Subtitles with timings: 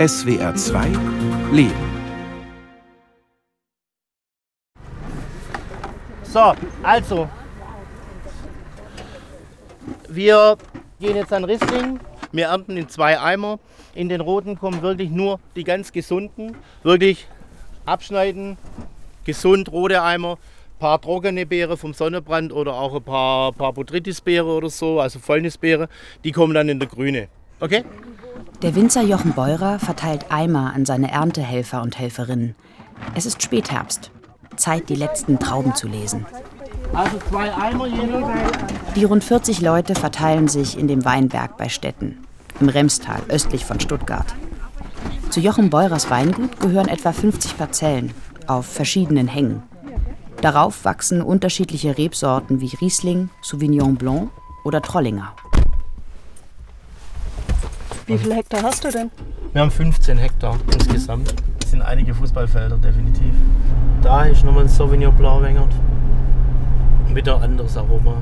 [0.00, 0.86] SWR 2
[1.52, 1.74] Leben.
[6.22, 7.28] So, also.
[10.08, 10.56] Wir
[11.00, 12.00] gehen jetzt an Riesling.
[12.32, 13.58] Wir ernten in zwei Eimer.
[13.94, 16.56] In den roten kommen wirklich nur die ganz gesunden.
[16.82, 17.26] Wirklich
[17.84, 18.56] abschneiden.
[19.26, 20.38] Gesund, rote Eimer.
[20.76, 25.18] Ein paar trockene Beere vom Sonnenbrand oder auch ein paar, paar Botrytis-Beere oder so, also
[25.18, 25.90] Fäulnisbeere.
[26.24, 27.28] Die kommen dann in der grüne.
[27.60, 27.84] Okay?
[28.62, 32.54] Der Winzer Jochen Beurer verteilt Eimer an seine Erntehelfer und Helferinnen.
[33.14, 34.10] Es ist Spätherbst.
[34.56, 36.26] Zeit, die letzten Trauben zu lesen.
[36.92, 38.30] Also zwei Eimer jeder.
[38.94, 42.18] Die rund 40 Leute verteilen sich in dem Weinberg bei Stetten,
[42.60, 44.34] im Remstal, östlich von Stuttgart.
[45.30, 48.12] Zu Jochen Beurers Weingut gehören etwa 50 Parzellen
[48.46, 49.62] auf verschiedenen Hängen.
[50.42, 54.30] Darauf wachsen unterschiedliche Rebsorten wie Riesling, Sauvignon Blanc
[54.64, 55.34] oder Trollinger.
[58.10, 59.08] Wie viele Hektar hast du denn?
[59.52, 61.32] Wir haben 15 Hektar insgesamt.
[61.60, 63.32] Das sind einige Fußballfelder, definitiv.
[64.02, 65.72] Da ist nochmal ein Sauvignon Blanc wengert.
[67.14, 68.14] Wieder anderes Aroma.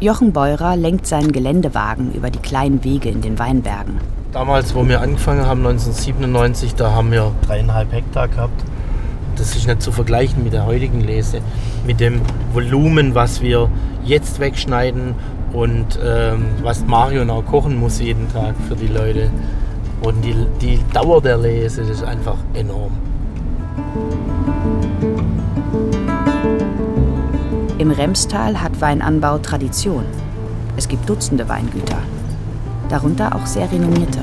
[0.00, 3.98] Jochen Beurer lenkt seinen Geländewagen über die kleinen Wege in den Weinbergen.
[4.32, 8.60] Damals, wo wir angefangen haben, 1997, da haben wir dreieinhalb Hektar gehabt.
[9.36, 11.42] Das ist nicht zu vergleichen mit der heutigen Lese,
[11.86, 13.70] mit dem Volumen, was wir
[14.02, 15.14] jetzt wegschneiden
[15.52, 19.30] und ähm, was Marion auch kochen muss jeden Tag für die Leute.
[20.02, 22.92] Und die, die Dauer der Lese ist einfach enorm.
[27.78, 30.04] Im Remstal hat Weinanbau Tradition.
[30.76, 31.98] Es gibt Dutzende Weingüter,
[32.88, 34.20] darunter auch sehr renommierte.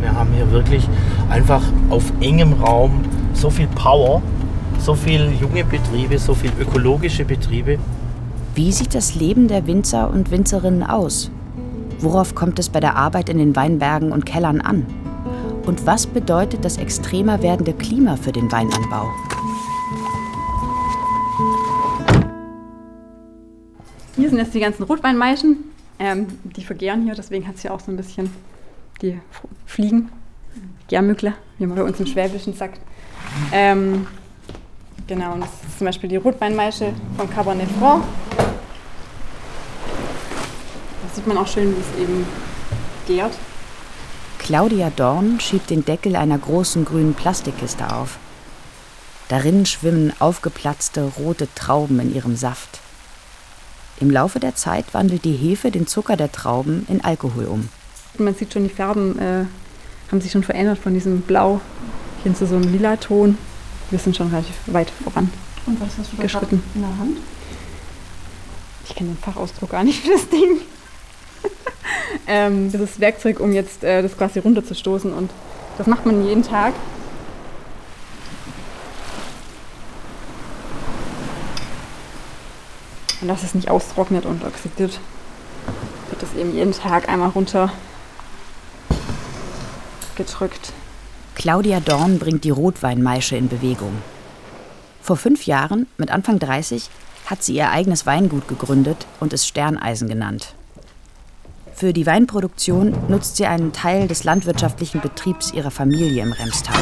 [0.00, 0.86] Wir haben hier wirklich
[1.30, 3.02] einfach auf engem Raum
[3.32, 4.22] so viel Power,
[4.78, 7.78] so viele junge Betriebe, so viele ökologische Betriebe.
[8.56, 11.30] Wie sieht das Leben der Winzer und Winzerinnen aus?
[11.98, 14.86] Worauf kommt es bei der Arbeit in den Weinbergen und Kellern an?
[15.66, 19.10] Und was bedeutet das extremer werdende Klima für den Weinanbau?
[24.16, 25.58] Hier sind jetzt die ganzen Rotweinmeischen.
[25.98, 28.30] Ähm, die vergären hier, deswegen hat es hier auch so ein bisschen
[29.02, 29.20] die
[29.66, 30.08] Fliegen.
[30.88, 32.80] Gärmückler, wie man bei uns im Schwäbischen sagt.
[33.52, 34.06] Ähm,
[35.06, 38.02] genau, und das ist zum Beispiel die Rotweinmeische von Cabernet Franc.
[41.16, 42.26] Da sieht man auch schön, wie es eben
[43.06, 43.32] gärt.
[44.38, 48.18] Claudia Dorn schiebt den Deckel einer großen grünen Plastikkiste auf.
[49.28, 52.80] Darin schwimmen aufgeplatzte rote Trauben in ihrem Saft.
[53.98, 57.70] Im Laufe der Zeit wandelt die Hefe den Zucker der Trauben in Alkohol um.
[58.18, 59.46] Man sieht schon, die Farben äh,
[60.10, 61.62] haben sich schon verändert von diesem Blau
[62.24, 63.38] hin zu so einem lila Ton.
[63.88, 65.32] Wir sind schon relativ weit voran.
[65.64, 66.62] Und was hast du da Geschritten.
[66.74, 67.16] in der Hand?
[68.86, 70.60] Ich kenne den Fachausdruck gar nicht für das Ding.
[72.26, 75.30] Ähm, ist Werkzeug, um jetzt äh, das quasi runterzustoßen und
[75.78, 76.74] das macht man jeden Tag.
[83.20, 85.00] Und dass es nicht austrocknet und oxidiert,
[86.10, 87.72] wird das eben jeden Tag einmal runter
[90.16, 90.72] gedrückt.
[91.34, 94.02] Claudia Dorn bringt die Rotweinmeische in Bewegung.
[95.02, 96.88] Vor fünf Jahren, mit Anfang 30,
[97.26, 100.55] hat sie ihr eigenes Weingut gegründet und es Sterneisen genannt.
[101.76, 106.80] Für die Weinproduktion nutzt sie einen Teil des landwirtschaftlichen Betriebs ihrer Familie im Remstal.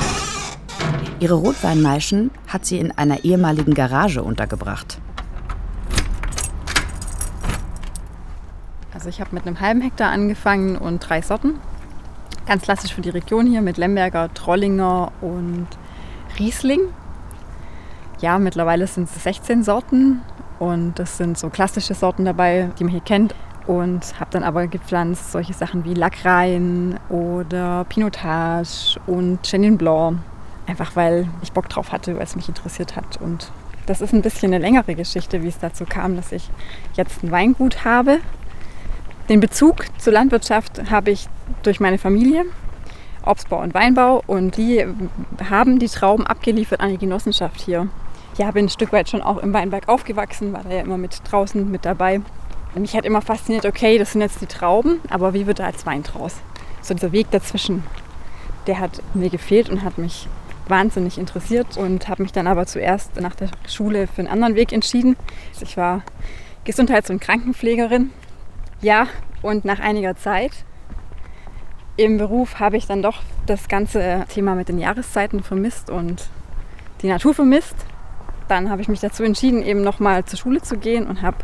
[1.19, 5.01] Ihre Rotweinmeischen hat sie in einer ehemaligen Garage untergebracht.
[8.93, 11.55] Also ich habe mit einem halben Hektar angefangen und drei Sorten.
[12.47, 15.67] Ganz klassisch für die Region hier mit Lemberger, Trollinger und
[16.39, 16.83] Riesling.
[18.21, 20.21] Ja, mittlerweile sind es 16 Sorten
[20.61, 23.35] und das sind so klassische Sorten dabei, die man hier kennt.
[23.67, 30.19] Und habe dann aber gepflanzt solche Sachen wie Lackrein oder Pinotage und Chenin Blanc.
[30.67, 33.21] Einfach weil ich Bock drauf hatte, weil es mich interessiert hat.
[33.21, 33.51] Und
[33.87, 36.51] das ist ein bisschen eine längere Geschichte, wie es dazu kam, dass ich
[36.95, 38.19] jetzt ein Weingut habe.
[39.29, 41.29] Den Bezug zur Landwirtschaft habe ich
[41.63, 42.45] durch meine Familie,
[43.25, 44.23] Obstbau und Weinbau.
[44.27, 44.87] Und die
[45.49, 47.89] haben die Trauben abgeliefert an die Genossenschaft hier.
[48.37, 51.21] Ja, bin ein Stück weit schon auch im Weinberg aufgewachsen, war da ja immer mit
[51.31, 52.21] draußen mit dabei.
[52.75, 55.87] Mich hat immer fasziniert, okay, das sind jetzt die Trauben, aber wie wird da als
[55.87, 56.37] Wein draus?
[56.83, 57.85] So dieser Weg dazwischen,
[58.67, 60.27] der hat mir gefehlt und hat mich
[60.69, 64.73] wahnsinnig interessiert und habe mich dann aber zuerst nach der Schule für einen anderen Weg
[64.73, 65.17] entschieden.
[65.61, 66.03] Ich war
[66.65, 68.11] Gesundheits- und Krankenpflegerin.
[68.81, 69.07] Ja,
[69.43, 70.53] und nach einiger Zeit
[71.97, 76.29] im Beruf habe ich dann doch das ganze Thema mit den Jahreszeiten vermisst und
[77.03, 77.77] die Natur vermisst.
[78.49, 81.37] Dann habe ich mich dazu entschieden, eben nochmal zur Schule zu gehen und habe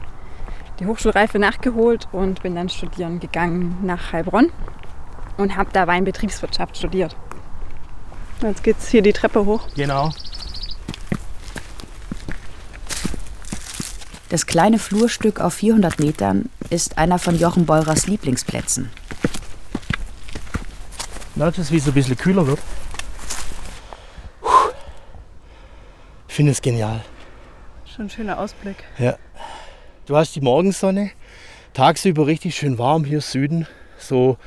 [0.80, 4.50] die Hochschulreife nachgeholt und bin dann studieren gegangen nach Heilbronn
[5.36, 7.14] und habe da Weinbetriebswirtschaft studiert.
[8.42, 9.68] Jetzt geht's hier die Treppe hoch.
[9.76, 10.10] Genau.
[14.30, 18.90] Das kleine Flurstück auf 400 Metern ist einer von Jochen Beurers Lieblingsplätzen.
[21.34, 22.60] Merkst du, wie es ein bisschen kühler wird?
[26.28, 27.02] Ich finde es genial.
[27.84, 28.76] Schon ein schöner Ausblick.
[28.98, 29.16] Ja.
[30.10, 31.12] Du hast die Morgensonne,
[31.72, 33.68] tagsüber richtig schön warm hier Süden.
[33.96, 34.38] So,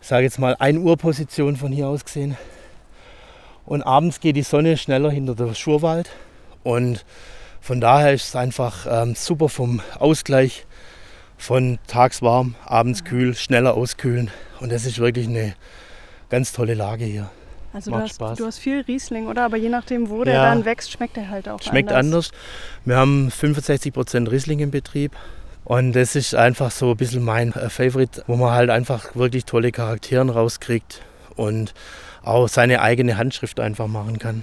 [0.00, 2.36] sage jetzt mal, 1 Uhr Position von hier aus gesehen.
[3.64, 6.10] Und abends geht die Sonne schneller hinter der Schurwald.
[6.64, 7.04] Und
[7.60, 10.66] von daher ist es einfach ähm, super vom Ausgleich
[11.36, 14.32] von tags warm, abends kühl, schneller auskühlen.
[14.58, 15.54] Und das ist wirklich eine
[16.28, 17.30] ganz tolle Lage hier.
[17.78, 18.38] Also Macht du hast, Spaß.
[18.38, 19.44] du hast viel Riesling, oder?
[19.44, 20.42] Aber je nachdem, wo der Ja.
[20.46, 22.30] dann wächst, schmeckt er halt auch Schmeckt anders.
[22.30, 22.30] anders.
[22.84, 25.12] Wir haben 65% Riesling im Betrieb.
[25.64, 29.44] Und das ist einfach so ein bisschen mein äh, Favorite, wo man halt einfach wirklich
[29.44, 31.02] tolle Charakteren rauskriegt
[31.36, 31.72] und
[32.24, 34.42] auch seine eigene Handschrift einfach machen kann.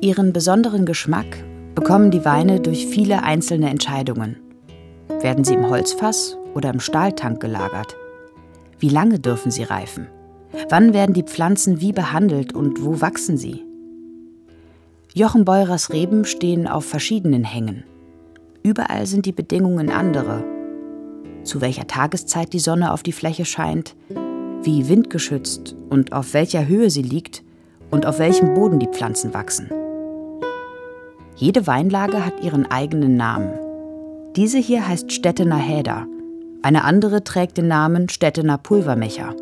[0.00, 1.26] Ihren besonderen Geschmack
[1.74, 4.36] bekommen die Weine durch viele einzelne Entscheidungen.
[5.20, 7.96] Werden sie im Holzfass oder im Stahltank gelagert?
[8.82, 10.08] Wie lange dürfen sie reifen?
[10.68, 13.64] Wann werden die Pflanzen wie behandelt und wo wachsen sie?
[15.14, 17.84] Jochen Beurers Reben stehen auf verschiedenen Hängen.
[18.64, 20.42] Überall sind die Bedingungen andere.
[21.44, 23.94] Zu welcher Tageszeit die Sonne auf die Fläche scheint,
[24.64, 27.44] wie windgeschützt und auf welcher Höhe sie liegt
[27.92, 29.70] und auf welchem Boden die Pflanzen wachsen.
[31.36, 33.52] Jede Weinlage hat ihren eigenen Namen.
[34.34, 36.08] Diese hier heißt Stettener Häder.
[36.64, 39.34] Eine andere trägt den Namen Stettener Pulvermecher.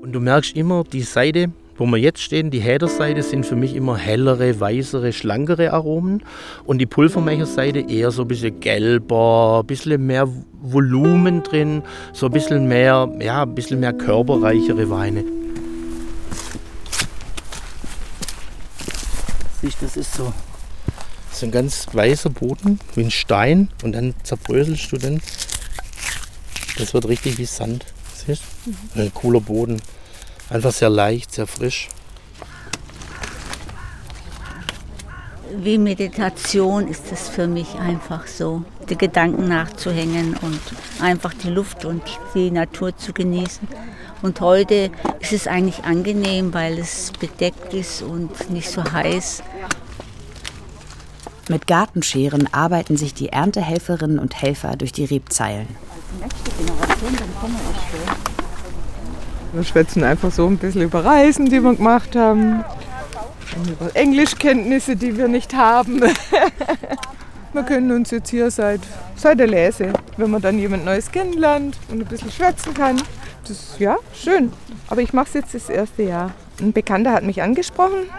[0.00, 3.74] Und du merkst immer, die Seite, wo wir jetzt stehen, die Häderseite, sind für mich
[3.74, 6.22] immer hellere, weißere, schlankere Aromen.
[6.66, 10.28] Und die Pulvermecherseite eher so ein bisschen gelber, ein bisschen mehr
[10.62, 11.82] Volumen drin,
[12.12, 15.24] so ein bisschen mehr, ja, ein bisschen mehr körperreichere Weine.
[19.60, 20.32] Siehst, das ist so,
[21.32, 23.68] so ein ganz weißer Boden, wie ein Stein.
[23.82, 25.20] Und dann zerbröselst du den.
[26.78, 27.84] Das wird richtig wie Sand.
[28.14, 28.42] Siehst
[28.94, 29.00] du?
[29.00, 29.82] Ein cooler Boden.
[30.48, 31.88] Einfach sehr leicht, sehr frisch.
[35.56, 40.60] Wie Meditation ist es für mich einfach so, die Gedanken nachzuhängen und
[41.00, 42.02] einfach die Luft und
[42.34, 43.66] die Natur zu genießen.
[44.22, 49.42] Und heute ist es eigentlich angenehm, weil es bedeckt ist und nicht so heiß.
[51.48, 55.66] Mit Gartenscheren arbeiten sich die Erntehelferinnen und Helfer durch die Rebzeilen.
[59.52, 62.64] Wir schwätzen einfach so ein bisschen über Reisen, die wir gemacht haben.
[63.56, 66.02] Und über Englischkenntnisse, die wir nicht haben.
[67.52, 68.80] wir können uns jetzt hier seit,
[69.16, 73.00] seit der Lese, wenn man dann jemand Neues kennenlernt und ein bisschen schwätzen kann.
[73.42, 74.52] Das ist ja schön.
[74.88, 76.32] Aber ich mache es jetzt das erste Jahr.
[76.60, 78.10] Ein Bekannter hat mich angesprochen,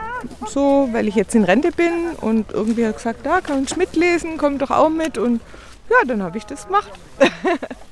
[0.48, 4.38] so, weil ich jetzt in Rente bin und irgendwie hat gesagt, da kannst du mitlesen,
[4.38, 5.18] komm doch auch mit.
[5.18, 5.42] Und
[5.90, 6.92] ja, dann habe ich das gemacht.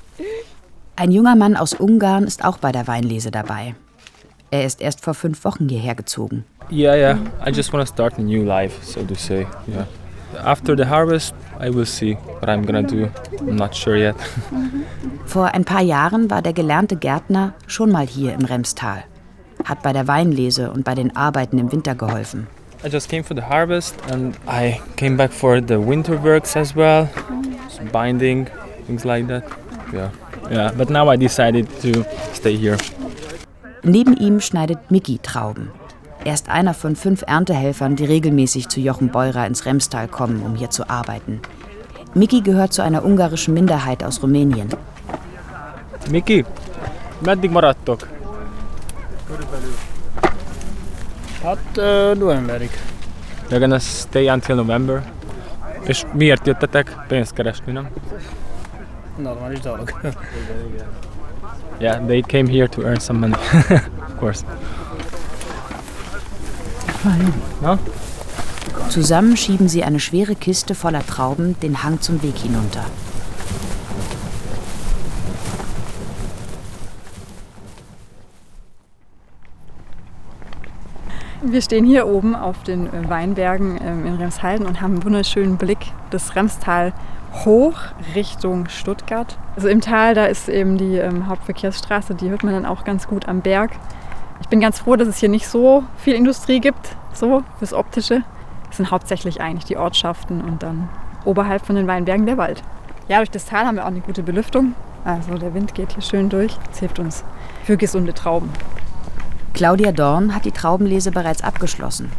[0.96, 3.74] Ein junger Mann aus Ungarn ist auch bei der Weinlese dabei.
[4.50, 6.44] Er ist erst vor fünf Wochen hierher gezogen.
[6.70, 7.18] Yeah, yeah.
[7.46, 9.46] I just want to start a new life, so to say.
[9.68, 9.86] Yeah.
[10.44, 13.08] After the harvest, I will see what I'm gonna do.
[13.40, 14.16] I'm not sure yet.
[15.26, 19.04] Vor ein paar Jahren war der gelernte Gärtner schon mal hier im Remstal,
[19.64, 22.46] hat bei der Weinlese und bei den Arbeiten im Winter geholfen.
[22.84, 26.76] I just came for the harvest and I came back for the winter works as
[26.76, 27.08] well,
[27.68, 28.46] so binding,
[28.86, 29.42] things like that.
[29.92, 30.10] Yeah,
[30.50, 30.72] yeah.
[30.76, 32.04] But now I decided to
[32.34, 32.76] stay here.
[33.82, 35.70] Neben ihm schneidet Miki Trauben.
[36.24, 40.56] Er ist einer von fünf Erntehelfern, die regelmäßig zu Jochen Beurer ins Remstal kommen, um
[40.56, 41.40] hier zu arbeiten.
[42.14, 44.68] Miki gehört zu einer ungarischen Minderheit aus Rumänien.
[46.10, 46.44] Miki,
[47.20, 48.08] meddig maradtok?
[51.44, 52.70] Hát ö, novemberig.
[53.50, 55.02] You're gonna stay until November.
[55.86, 56.96] És miért jöttetek?
[57.08, 57.88] Pénzt keresni, nem?
[59.22, 59.92] Normális dolog.
[61.80, 63.34] Yeah, they came here to earn some money,
[63.70, 64.44] of course.
[68.88, 72.84] Zusammen schieben sie eine schwere Kiste voller Trauben den Hang zum Weg hinunter.
[81.42, 85.78] Wir stehen hier oben auf den Weinbergen ähm, in Remshalden und haben einen wunderschönen Blick
[86.10, 86.92] das Remstal
[87.44, 87.74] hoch
[88.14, 89.38] Richtung Stuttgart.
[89.56, 93.06] Also im Tal, da ist eben die ähm, Hauptverkehrsstraße, die hört man dann auch ganz
[93.08, 93.72] gut am Berg.
[94.40, 98.22] Ich bin ganz froh, dass es hier nicht so viel Industrie gibt, so fürs Optische.
[98.70, 100.88] sind hauptsächlich eigentlich die Ortschaften und dann
[101.24, 102.62] oberhalb von den Weinbergen der Wald.
[103.08, 104.74] Ja, durch das Tal haben wir auch eine gute Belüftung.
[105.04, 106.56] Also der Wind geht hier schön durch.
[106.68, 107.24] Das hilft uns
[107.64, 108.50] für gesunde Trauben.
[109.54, 112.12] Claudia Dorn hat die Traubenlese bereits abgeschlossen.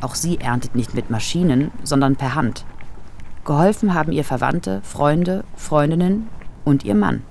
[0.00, 2.64] Auch sie erntet nicht mit Maschinen, sondern per Hand.
[3.46, 6.28] Geholfen haben ihr Verwandte, Freunde, Freundinnen
[6.64, 7.22] und ihr Mann.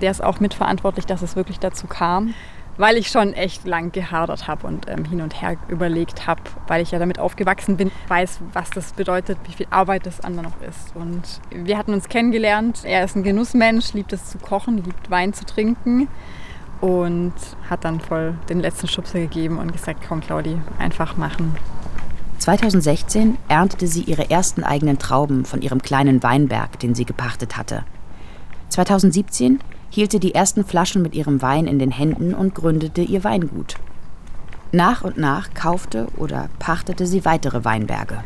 [0.00, 2.32] Der ist auch mitverantwortlich, dass es wirklich dazu kam,
[2.78, 6.80] weil ich schon echt lang gehadert habe und ähm, hin und her überlegt habe, weil
[6.80, 10.58] ich ja damit aufgewachsen bin, weiß, was das bedeutet, wie viel Arbeit das andere noch
[10.66, 10.96] ist.
[10.96, 12.80] Und wir hatten uns kennengelernt.
[12.84, 16.08] Er ist ein Genussmensch, liebt es zu kochen, liebt Wein zu trinken
[16.80, 17.34] und
[17.68, 21.54] hat dann voll den letzten Schubser gegeben und gesagt, komm Claudi, einfach machen.
[22.40, 27.84] 2016 erntete sie ihre ersten eigenen Trauben von ihrem kleinen Weinberg, den sie gepachtet hatte.
[28.70, 33.24] 2017 hielt sie die ersten Flaschen mit ihrem Wein in den Händen und gründete ihr
[33.24, 33.74] Weingut.
[34.72, 38.22] Nach und nach kaufte oder pachtete sie weitere Weinberge.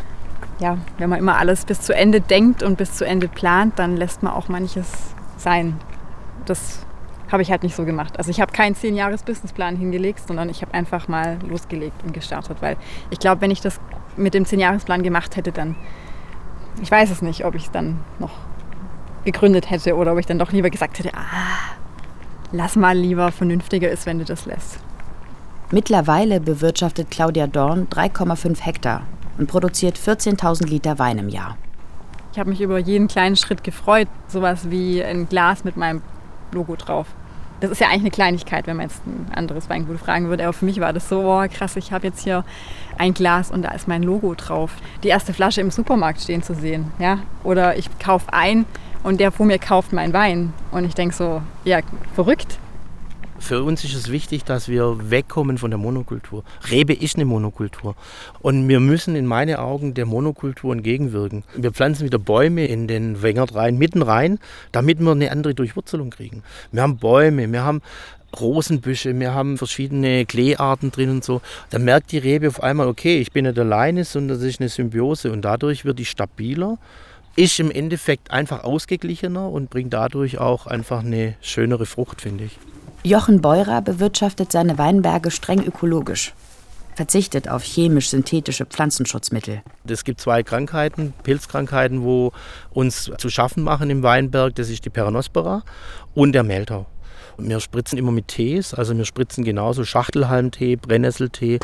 [0.61, 3.97] Ja, wenn man immer alles bis zu Ende denkt und bis zu Ende plant, dann
[3.97, 4.87] lässt man auch manches
[5.39, 5.77] sein.
[6.45, 6.87] Das
[7.33, 8.17] habe ich halt nicht so gemacht.
[8.17, 12.13] Also ich habe keinen zehn Jahres Businessplan hingelegt, sondern ich habe einfach mal losgelegt und
[12.13, 12.77] gestartet, weil
[13.11, 13.81] ich glaube, wenn ich das
[14.17, 15.77] mit dem zehn Jahresplan gemacht hätte, dann
[16.83, 18.33] ich weiß es nicht, ob ich es dann noch
[19.25, 21.75] gegründet hätte oder ob ich dann doch lieber gesagt hätte, ah,
[22.53, 24.79] lass mal lieber vernünftiger ist, wenn du das lässt.
[25.71, 29.03] Mittlerweile bewirtschaftet Claudia Dorn 3,5 Hektar
[29.39, 31.57] und produziert 14.000 Liter Wein im Jahr.
[32.33, 36.03] Ich habe mich über jeden kleinen Schritt gefreut, sowas wie ein Glas mit meinem
[36.53, 37.07] Logo drauf.
[37.65, 40.45] Das ist ja eigentlich eine Kleinigkeit, wenn man jetzt ein anderes Weingut fragen würde.
[40.45, 42.45] Aber für mich war das so, oh, krass, ich habe jetzt hier
[42.99, 44.73] ein Glas und da ist mein Logo drauf.
[45.03, 46.93] Die erste Flasche im Supermarkt stehen zu sehen.
[46.99, 47.21] Ja?
[47.43, 48.67] Oder ich kaufe ein
[49.03, 50.53] und der vor mir kauft meinen Wein.
[50.73, 51.81] Und ich denke so, ja,
[52.15, 52.59] verrückt.
[53.45, 56.45] Für uns ist es wichtig, dass wir wegkommen von der Monokultur.
[56.71, 57.95] Rebe ist eine Monokultur.
[58.41, 61.45] Und wir müssen in meinen Augen der Monokultur entgegenwirken.
[61.55, 64.39] Wir pflanzen wieder Bäume in den Wengert rein, mitten rein,
[64.73, 66.43] damit wir eine andere Durchwurzelung kriegen.
[66.73, 67.83] Wir haben Bäume, wir haben
[68.41, 71.43] Rosenbüsche, wir haben verschiedene Kleearten drin und so.
[71.69, 74.71] Dann merkt die Rebe auf einmal, okay, ich bin nicht alleine, sondern das ist eine
[74.71, 76.79] Symbiose und dadurch wird die stabiler
[77.37, 82.59] ist im Endeffekt einfach ausgeglichener und bringt dadurch auch einfach eine schönere Frucht, finde ich.
[83.07, 86.33] Jochen Beurer bewirtschaftet seine Weinberge streng ökologisch,
[86.95, 89.61] verzichtet auf chemisch-synthetische Pflanzenschutzmittel.
[89.87, 92.33] Es gibt zwei Krankheiten, Pilzkrankheiten, wo
[92.71, 94.55] uns zu schaffen machen im Weinberg.
[94.55, 95.65] Das ist die Peronospora
[96.15, 96.87] und der Mehltau.
[97.39, 101.59] Wir spritzen immer mit Tees, also wir spritzen genauso Schachtelhalmtee, Brennnesseltee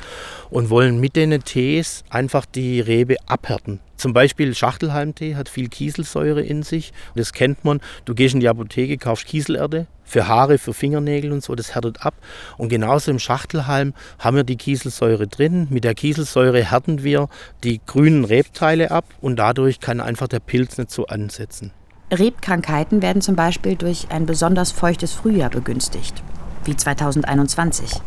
[0.50, 3.81] und wollen mit den Tees einfach die Rebe abhärten.
[3.97, 6.93] Zum Beispiel Schachtelhalmtee hat viel Kieselsäure in sich.
[7.15, 7.81] Das kennt man.
[8.07, 12.05] Du gehst in die Apotheke, kaufst Kieselerde für Haare, für Fingernägel und so, das härtet
[12.05, 12.15] ab.
[12.57, 15.69] Und genauso im Schachtelhalm haben wir die Kieselsäure drin.
[15.71, 17.29] Mit der Kieselsäure härten wir
[17.62, 21.73] die grünen Rebteile ab und dadurch kann einfach der Pilz nicht so ansetzen.
[22.12, 26.23] Rebkrankheiten werden zum Beispiel durch ein besonders feuchtes Frühjahr begünstigt,
[26.64, 28.00] wie 2021.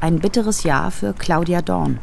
[0.00, 1.98] Ein bitteres Jahr für Claudia Dorn.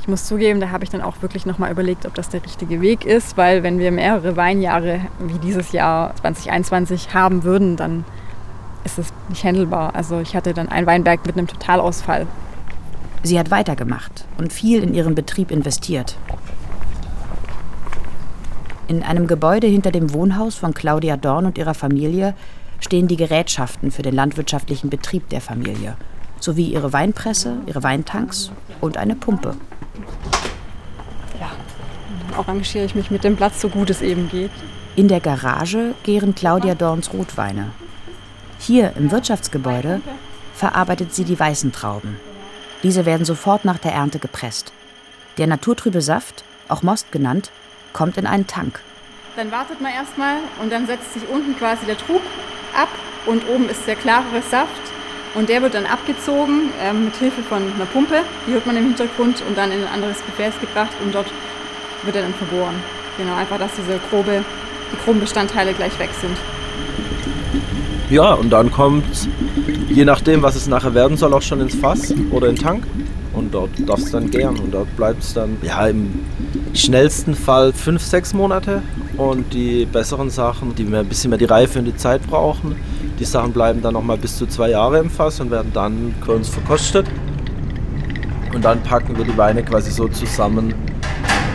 [0.00, 2.80] Ich muss zugeben, da habe ich dann auch wirklich nochmal überlegt, ob das der richtige
[2.80, 8.04] Weg ist, weil wenn wir mehrere Weinjahre wie dieses Jahr 2021 haben würden, dann
[8.84, 9.94] ist es nicht handelbar.
[9.94, 12.26] Also ich hatte dann einen Weinberg mit einem Totalausfall.
[13.22, 16.16] Sie hat weitergemacht und viel in ihren Betrieb investiert.
[18.92, 22.34] In einem Gebäude hinter dem Wohnhaus von Claudia Dorn und ihrer Familie
[22.78, 25.96] stehen die Gerätschaften für den landwirtschaftlichen Betrieb der Familie,
[26.40, 29.56] sowie ihre Weinpresse, ihre Weintanks und eine Pumpe.
[31.40, 31.52] Ja,
[32.28, 34.50] dann arrangiere ich mich mit dem Platz so gut es eben geht.
[34.94, 37.70] In der Garage gären Claudia Dorns Rotweine.
[38.58, 40.02] Hier im Wirtschaftsgebäude
[40.52, 42.18] verarbeitet sie die weißen Trauben.
[42.82, 44.70] Diese werden sofort nach der Ernte gepresst.
[45.38, 47.50] Der naturtrübe Saft, auch Most genannt,
[47.92, 48.80] kommt in einen Tank.
[49.36, 52.20] Dann wartet man erstmal und dann setzt sich unten quasi der Trug
[52.76, 52.88] ab
[53.26, 54.82] und oben ist der klarere Saft
[55.34, 58.84] und der wird dann abgezogen äh, mit Hilfe von einer Pumpe, die hört man im
[58.84, 61.26] Hintergrund und dann in ein anderes Gefäß gebracht und dort
[62.02, 62.74] wird er dann vergoren.
[63.16, 64.44] Genau, einfach, dass diese grobe,
[64.92, 66.36] die groben Bestandteile gleich weg sind.
[68.10, 69.28] Ja, und dann kommt,
[69.88, 72.84] je nachdem, was es nachher werden soll, auch schon ins Fass oder in den Tank.
[73.32, 74.58] Und dort darf es dann gären.
[74.58, 76.12] Und dort bleibt es dann, ja, im
[76.74, 78.82] schnellsten Fall fünf, sechs Monate.
[79.16, 82.76] Und die besseren Sachen, die mehr, ein bisschen mehr die Reife und die Zeit brauchen,
[83.18, 86.14] die Sachen bleiben dann noch mal bis zu zwei Jahre im Fass und werden dann
[86.26, 87.06] uns verkostet.
[88.54, 90.74] Und dann packen wir die Weine quasi so zusammen,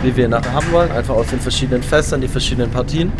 [0.02, 0.90] wie wir nachher haben wollen.
[0.90, 3.12] Einfach aus den verschiedenen Fässern, die verschiedenen Partien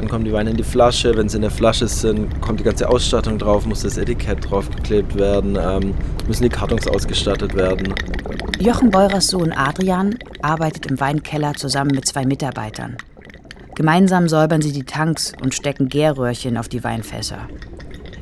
[0.00, 1.14] Dann kommen die Weine in die Flasche.
[1.14, 5.14] Wenn sie in der Flasche sind, kommt die ganze Ausstattung drauf, muss das Etikett draufgeklebt
[5.18, 5.92] werden, ähm,
[6.26, 7.92] müssen die Kartons ausgestattet werden.
[8.58, 12.96] Jochen Beurers Sohn Adrian arbeitet im Weinkeller zusammen mit zwei Mitarbeitern.
[13.74, 17.48] Gemeinsam säubern sie die Tanks und stecken Gärröhrchen auf die Weinfässer.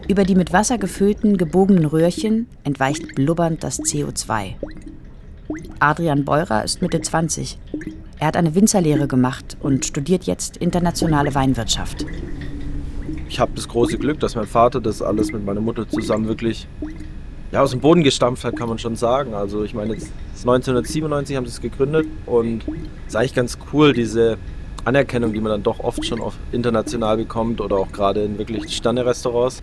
[0.09, 4.55] Über die mit Wasser gefüllten, gebogenen Röhrchen entweicht blubbernd das CO2.
[5.79, 7.57] Adrian Beurer ist Mitte 20.
[8.21, 12.05] Er hat eine Winzerlehre gemacht und studiert jetzt internationale Weinwirtschaft.
[13.29, 16.67] Ich habe das große Glück, dass mein Vater das alles mit meiner Mutter zusammen wirklich
[17.53, 19.35] ja, aus dem Boden gestampft hat, kann man schon sagen.
[19.35, 22.65] Also ich meine, 1997 haben sie es gegründet und
[23.07, 24.37] es ist eigentlich ganz cool, diese
[24.85, 26.21] Anerkennung, die man dann doch oft schon
[26.51, 29.63] international bekommt oder auch gerade in wirklich Sterne-Restaurants.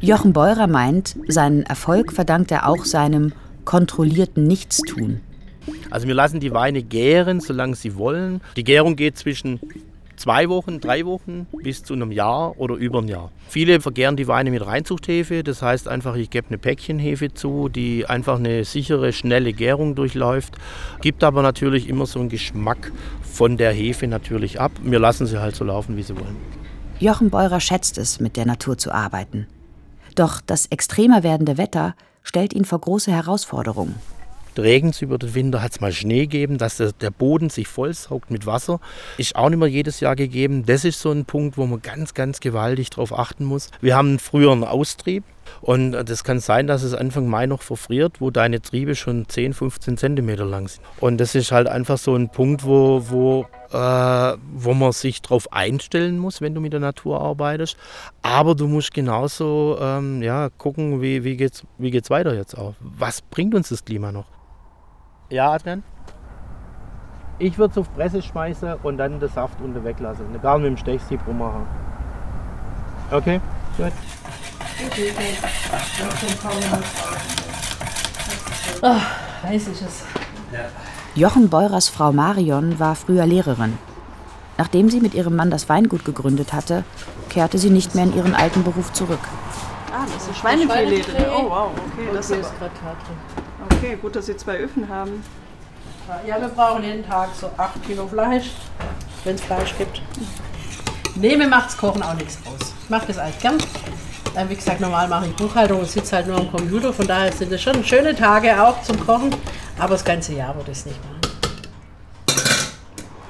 [0.00, 3.32] Jochen Beurer meint, seinen Erfolg verdankt er auch seinem
[3.64, 5.20] kontrollierten Nichtstun.
[5.94, 8.40] Also wir lassen die Weine gären, solange sie wollen.
[8.56, 9.60] Die Gärung geht zwischen
[10.16, 13.30] zwei Wochen, drei Wochen bis zu einem Jahr oder über ein Jahr.
[13.46, 18.06] Viele vergären die Weine mit Reinzuchthefe, das heißt einfach, ich gebe eine Päckchenhefe zu, die
[18.06, 20.56] einfach eine sichere, schnelle Gärung durchläuft,
[21.00, 22.90] gibt aber natürlich immer so einen Geschmack
[23.22, 24.72] von der Hefe natürlich ab.
[24.82, 26.34] Wir lassen sie halt so laufen, wie sie wollen.
[26.98, 29.46] Jochen Beurer schätzt es, mit der Natur zu arbeiten.
[30.16, 33.94] Doch das extremer werdende Wetter stellt ihn vor große Herausforderungen.
[34.60, 38.46] Regens über den Winter hat es mal Schnee gegeben, dass der, Boden sich vollsaugt mit
[38.46, 38.80] Wasser.
[39.18, 40.64] Ist auch nicht mehr jedes Jahr gegeben.
[40.66, 43.70] Das ist so ein Punkt, wo man ganz, ganz gewaltig darauf achten muss.
[43.80, 45.24] Wir haben früher einen Austrieb
[45.60, 49.54] und das kann sein, dass es Anfang Mai noch verfriert, wo deine Triebe schon 10,
[49.54, 50.82] 15 Zentimeter lang sind.
[51.00, 55.52] Und das ist halt einfach so ein Punkt, wo, wo äh, wo man sich darauf
[55.52, 57.76] einstellen muss, wenn du mit der Natur arbeitest.
[58.22, 62.56] Aber du musst genauso ähm, ja, gucken, wie, wie geht es wie geht's weiter jetzt
[62.56, 62.74] auch.
[62.80, 64.26] Was bringt uns das Klima noch?
[65.30, 65.82] Ja, Adrian?
[67.38, 70.26] Ich würde es auf Presse schmeißen und dann den Saft unten weglassen.
[70.40, 71.66] Gar mit dem Stechsieb rummachen.
[73.10, 73.40] Okay,
[73.76, 73.92] gut.
[78.82, 78.96] Oh,
[79.48, 80.04] weiß ich es.
[81.14, 83.78] Jochen Beurers Frau Marion war früher Lehrerin.
[84.58, 86.84] Nachdem sie mit ihrem Mann das Weingut gegründet hatte,
[87.28, 89.18] kehrte sie nicht mehr in ihren alten Beruf zurück.
[89.92, 91.06] Ah, das ist Schweinefilet.
[91.36, 92.08] Oh wow, okay.
[92.12, 93.43] Das ist ist Gratat drin.
[93.84, 95.22] Okay, gut, dass Sie zwei Öfen haben.
[96.26, 98.50] Ja, wir brauchen jeden Tag so 8 Kilo Fleisch,
[99.24, 100.02] wenn es Fleisch gibt.
[101.16, 102.74] Nee, mir macht's Kochen auch nichts aus.
[102.82, 103.58] Ich mache das eigentlich gern.
[104.34, 106.92] Äh, wie gesagt, normal mache ich Buchhaltung und sitze halt nur am Computer.
[106.92, 109.34] Von daher sind es schon schöne Tage auch zum Kochen.
[109.78, 111.20] Aber das ganze Jahr würde ich es nicht machen.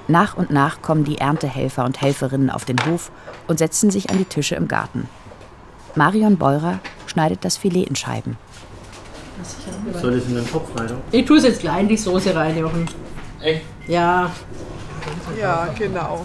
[0.08, 3.10] Nach und nach kommen die Erntehelfer und Helferinnen auf den Hof
[3.46, 5.08] und setzen sich an die Tische im Garten.
[5.94, 8.36] Marion Beurer schneidet das Filet in Scheiben.
[10.00, 10.90] Soll ich in den Topf rein?
[11.10, 12.88] Ich tue es jetzt gleich in die Soße rein, Jochen.
[13.40, 13.62] Echt?
[13.86, 14.30] Ja,
[15.38, 16.24] Ja, genau.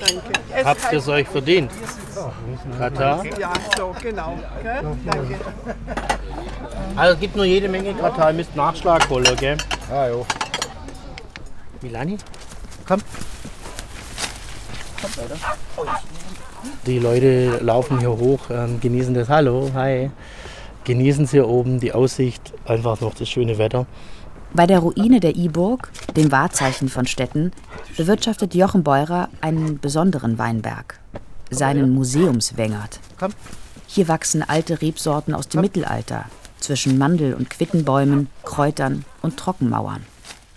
[0.00, 0.22] Danke.
[0.54, 1.70] Es Habt ihr es euch verdient?
[2.78, 3.22] Katar?
[3.38, 4.38] Ja, so, genau.
[4.62, 4.82] Gell?
[5.04, 5.34] Danke.
[6.96, 9.56] Also es gibt nur jede Menge Katar, ihr müsst Nachschlag holen, okay?
[9.92, 10.26] Ah, jo.
[11.82, 12.18] Milani,
[12.86, 13.00] komm.
[16.86, 20.10] Die Leute laufen hier hoch, ähm, genießen das Hallo, hi.
[20.88, 23.84] Genießen sie hier oben die Aussicht, einfach noch das schöne Wetter.
[24.54, 27.52] Bei der Ruine der Iburg, dem Wahrzeichen von Städten,
[27.98, 30.98] bewirtschaftet Jochen Beurer einen besonderen Weinberg,
[31.50, 33.00] seinen Museumswängert.
[33.20, 33.32] Komm.
[33.86, 36.24] Hier wachsen alte Rebsorten aus dem Mittelalter,
[36.58, 40.06] zwischen Mandel- und Quittenbäumen, Kräutern und Trockenmauern.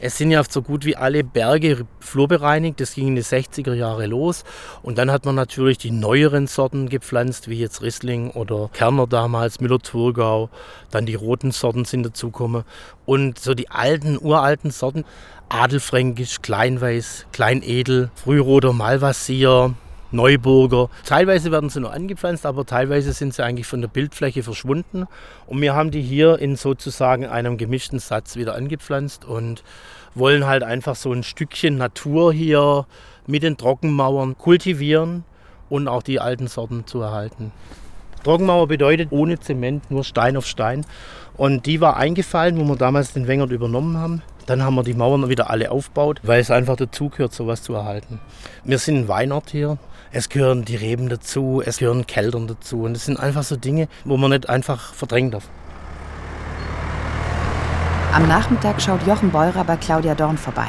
[0.03, 2.79] Es sind ja so gut wie alle Berge flurbereinigt.
[2.79, 4.43] Das ging in die 60er Jahre los.
[4.81, 9.59] Und dann hat man natürlich die neueren Sorten gepflanzt, wie jetzt Riesling oder Kerner damals,
[9.59, 10.49] Müller-Thurgau.
[10.89, 12.63] Dann die roten Sorten sind dazugekommen.
[13.05, 15.05] Und so die alten, uralten Sorten,
[15.49, 19.75] Adelfränkisch, Kleinweiß, Kleinedel, Frühroter Malvasier,
[20.11, 20.89] Neuburger.
[21.05, 25.07] Teilweise werden sie noch angepflanzt, aber teilweise sind sie eigentlich von der Bildfläche verschwunden.
[25.47, 29.63] Und wir haben die hier in sozusagen einem gemischten Satz wieder angepflanzt und
[30.15, 32.85] wollen halt einfach so ein Stückchen Natur hier
[33.27, 35.23] mit den Trockenmauern kultivieren
[35.69, 37.51] und auch die alten Sorten zu erhalten.
[38.23, 40.85] Trockenmauer bedeutet ohne Zement, nur Stein auf Stein.
[41.37, 44.21] Und die war eingefallen, wo wir damals den Wengert übernommen haben.
[44.45, 48.19] Dann haben wir die Mauern wieder alle aufgebaut, weil es einfach dazugehört, sowas zu erhalten.
[48.63, 49.77] Wir sind ein Weinort hier.
[50.13, 52.83] Es gehören die Reben dazu, es gehören Keltern dazu.
[52.83, 55.47] Und das sind einfach so Dinge, wo man nicht einfach verdrängen darf.
[58.13, 60.67] Am Nachmittag schaut Jochen Beurer bei Claudia Dorn vorbei.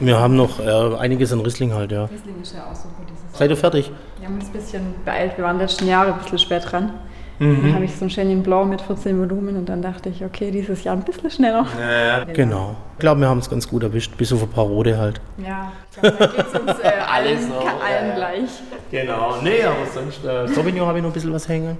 [0.00, 2.06] Wir haben noch äh, einiges an Riesling halt, ja.
[2.06, 3.92] Riesling ist ja auch super dieses Seid ihr fertig?
[4.18, 5.36] Wir haben uns ein bisschen beeilt.
[5.36, 6.94] Wir waren letzten Jahre ein bisschen spät dran.
[7.42, 7.62] Mhm.
[7.62, 10.52] Dann habe ich so ein Chenin Blanc mit 14 Volumen und dann dachte ich, okay,
[10.52, 11.66] dieses Jahr ein bisschen schneller.
[11.80, 12.76] Ja, genau.
[12.92, 15.20] Ich glaube, wir haben es ganz gut erwischt, bis auf ein paar Rote halt.
[15.38, 18.50] Ja, da geht es uns äh, allen, so, allen ja, gleich.
[18.92, 21.78] Genau, nee, aber sonst, äh, Sauvignon habe ich noch ein bisschen was hängen.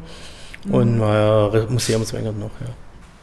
[0.64, 0.74] Mhm.
[0.74, 2.66] Und äh, Museumswenger noch, ja.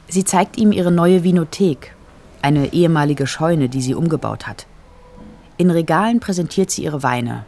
[0.08, 1.94] Sie zeigt ihm ihre neue Vinothek,
[2.42, 4.66] eine ehemalige Scheune, die sie umgebaut hat.
[5.58, 7.44] In Regalen präsentiert sie ihre Weine.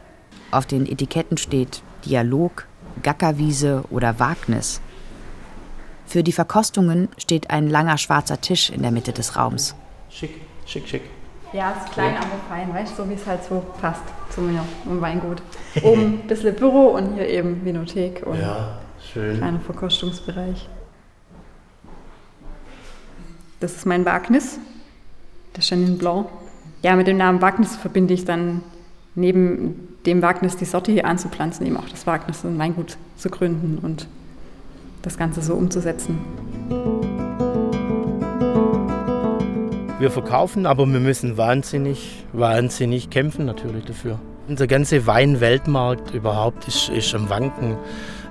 [0.50, 2.66] Auf den Etiketten steht Dialog,
[3.02, 4.80] Gackerwiese oder Wagnis.
[6.06, 9.74] Für die Verkostungen steht ein langer schwarzer Tisch in der Mitte des Raums.
[10.10, 11.02] Schick, schick, schick.
[11.52, 14.40] Ja, es ist klein, aber fein, weißt du, so wie es halt so passt zu
[14.40, 15.42] mir und Weingut.
[15.82, 18.78] Oben ein bisschen Büro und hier eben Vinothek und ja,
[19.12, 19.36] schön.
[19.36, 20.68] kleiner Verkostungsbereich.
[23.60, 24.58] Das ist mein Wagnis,
[25.54, 26.28] der Chenin Blanc.
[26.82, 28.62] Ja, mit dem Namen Wagnis verbinde ich dann
[29.14, 33.78] neben dem Wagnis die Sorte hier anzupflanzen, eben auch das Wagnis, ein Weingut zu gründen
[33.82, 34.08] und
[35.02, 36.18] das Ganze so umzusetzen.
[39.98, 44.18] Wir verkaufen, aber wir müssen wahnsinnig, wahnsinnig kämpfen natürlich dafür.
[44.48, 47.76] Unser ganzer Weinweltmarkt überhaupt ist, ist am Wanken.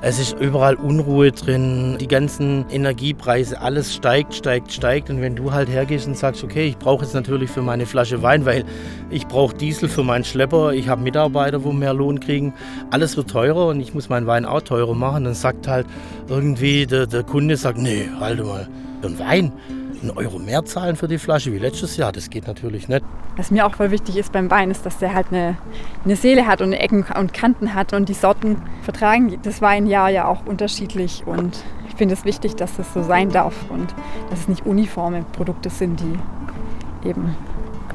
[0.01, 5.09] Es ist überall Unruhe drin, die ganzen Energiepreise, alles steigt, steigt, steigt.
[5.09, 8.21] Und wenn du halt hergehst und sagst, okay, ich brauche jetzt natürlich für meine Flasche
[8.21, 8.65] Wein, weil
[9.09, 12.53] ich brauche Diesel für meinen Schlepper, ich habe Mitarbeiter, wo mehr Lohn kriegen,
[12.89, 15.87] alles wird teurer und ich muss meinen Wein auch teurer machen, dann sagt halt
[16.27, 18.67] irgendwie der, der Kunde, sagt, nee, halte mal,
[19.03, 19.51] ein Wein,
[20.01, 22.11] einen Euro mehr zahlen für die Flasche wie letztes Jahr.
[22.11, 23.03] Das geht natürlich nicht.
[23.37, 25.57] Was mir auch voll wichtig ist beim Wein, ist, dass der halt eine,
[26.03, 27.93] eine Seele hat und Ecken und Kanten hat.
[27.93, 31.23] Und die Sorten vertragen das Weinjahr ja auch unterschiedlich.
[31.25, 33.93] Und ich finde es wichtig, dass das so sein darf und
[34.29, 37.35] dass es nicht uniforme Produkte sind, die eben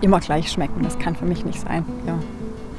[0.01, 0.83] immer gleich schmecken.
[0.83, 1.85] Das kann für mich nicht sein.
[2.07, 2.19] Ja.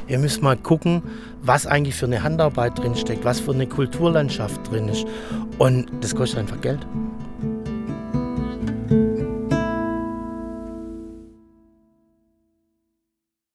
[0.07, 1.03] Ihr müsst mal gucken,
[1.41, 5.05] was eigentlich für eine Handarbeit drinsteckt, was für eine Kulturlandschaft drin ist.
[5.57, 6.85] Und das kostet einfach Geld.